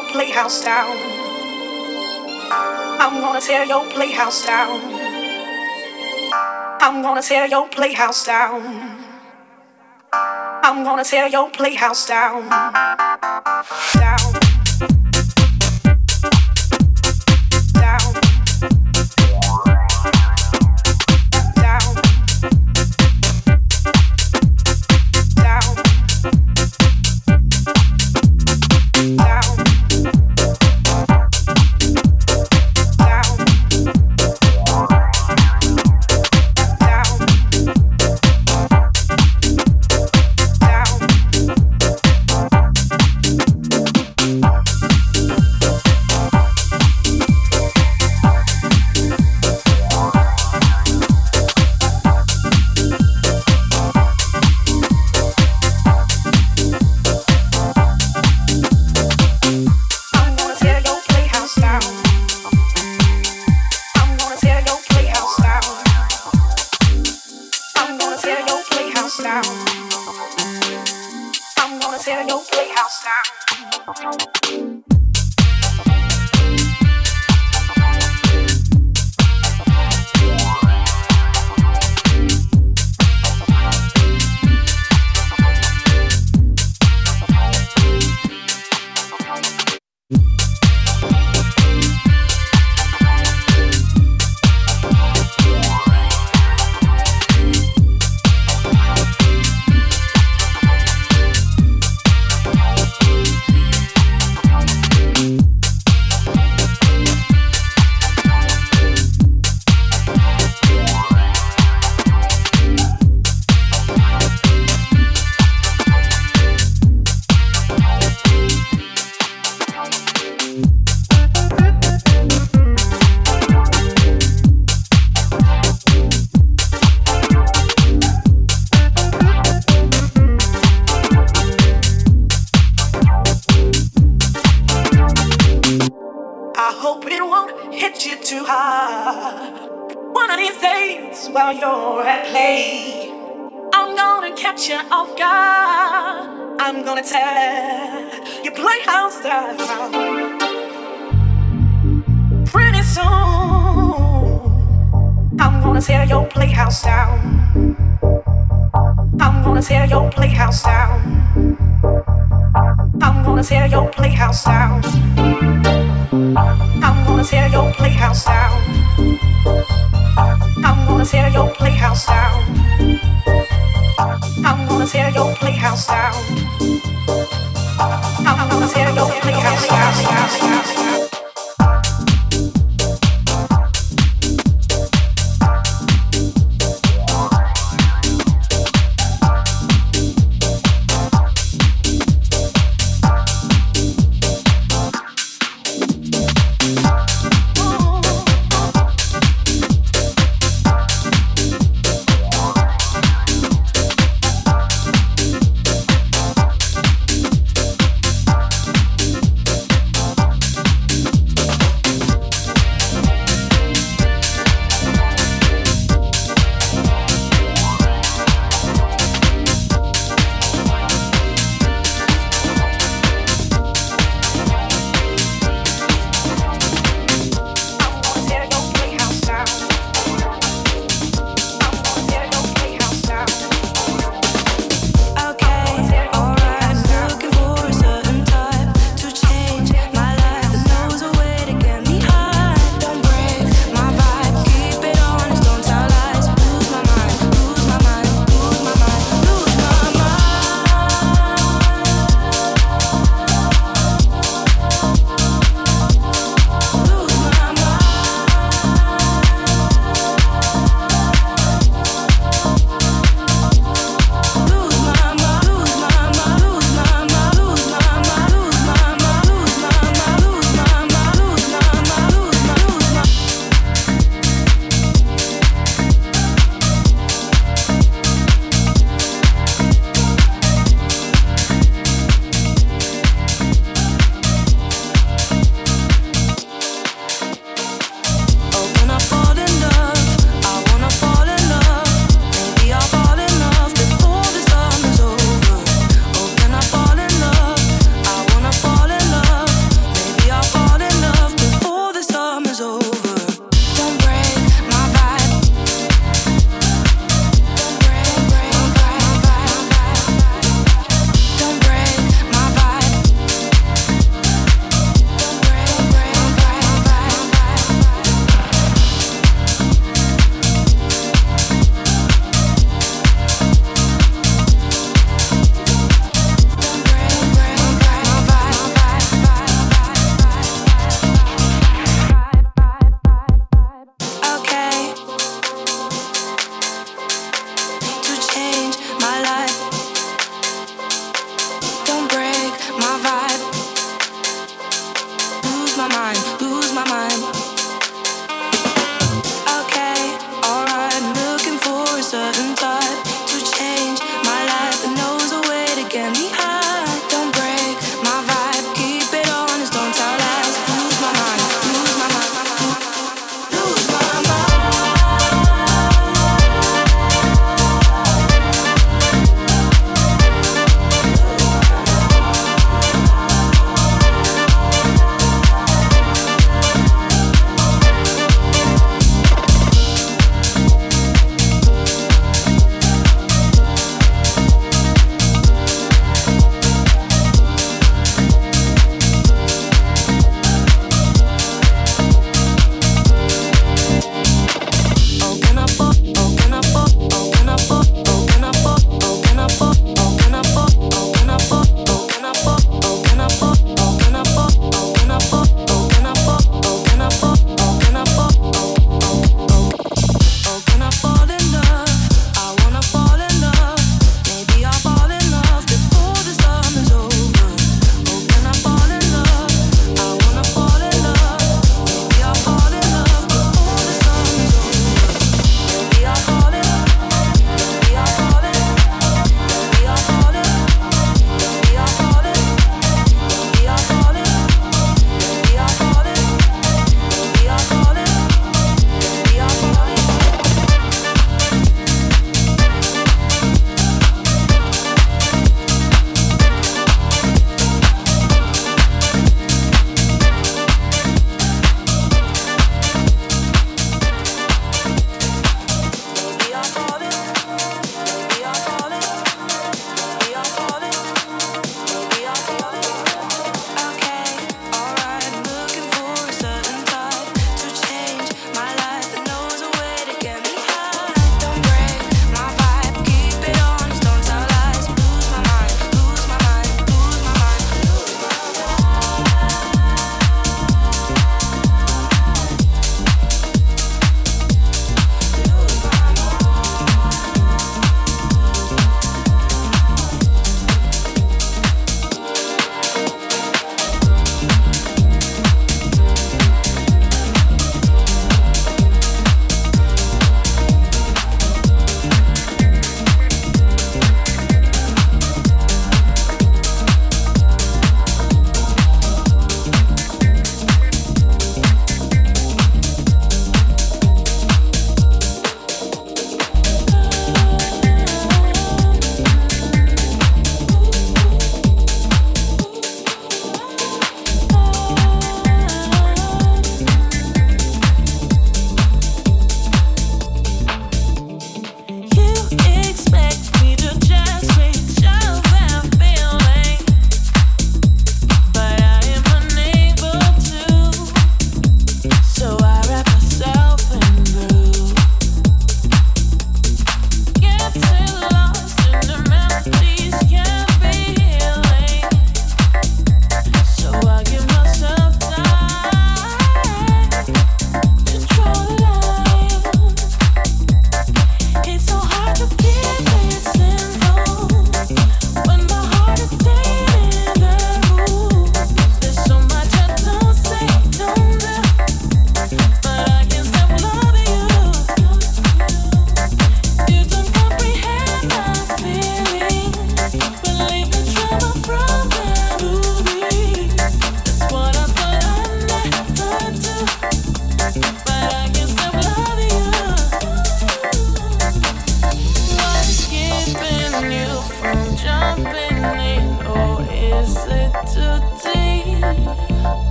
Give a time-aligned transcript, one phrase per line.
[0.00, 0.96] playhouse down.
[3.00, 4.80] I'm gonna tear your playhouse down.
[6.80, 8.62] I'm gonna tear your playhouse down.
[10.12, 12.48] I'm gonna tear your playhouse down.
[13.94, 14.31] Down.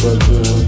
[0.00, 0.67] but uh,